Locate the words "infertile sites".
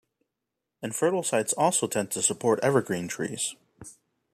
0.81-1.53